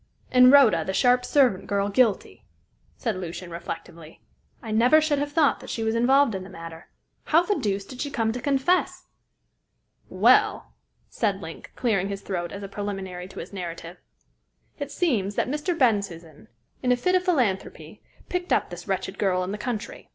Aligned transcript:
"And 0.31 0.51
Rhoda, 0.51 0.83
the 0.83 0.93
sharp 0.95 1.23
servant 1.23 1.67
girl, 1.67 1.87
guilty," 1.89 2.43
said 2.97 3.15
Lucian, 3.15 3.51
reflectively. 3.51 4.19
"I 4.59 4.71
never 4.71 4.99
should 4.99 5.19
have 5.19 5.31
thought 5.31 5.59
that 5.59 5.69
she 5.69 5.83
was 5.83 5.93
involved 5.93 6.33
in 6.33 6.43
the 6.43 6.49
matter. 6.49 6.87
How 7.25 7.43
the 7.43 7.53
deuce 7.53 7.85
did 7.85 8.01
she 8.01 8.09
come 8.09 8.31
to 8.31 8.41
confess?" 8.41 9.05
"Well," 10.09 10.73
said 11.07 11.39
Link, 11.39 11.73
clearing 11.75 12.07
his 12.09 12.21
throat 12.21 12.51
as 12.51 12.63
a 12.63 12.67
preliminary 12.67 13.27
to 13.27 13.39
his 13.39 13.53
narrative, 13.53 13.97
"it 14.79 14.89
seems 14.89 15.35
that 15.35 15.47
Mr. 15.47 15.77
Bensusan, 15.77 16.47
in 16.81 16.91
a 16.91 16.97
fit 16.97 17.13
of 17.13 17.23
philanthropy, 17.23 18.01
picked 18.27 18.51
up 18.51 18.71
this 18.71 18.87
wretched 18.87 19.19
girl 19.19 19.43
in 19.43 19.51
the 19.51 19.57
country. 19.59 20.09